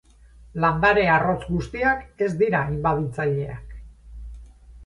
[0.63, 3.77] Landare arrotz guztiak ez dira inbaditzaileak.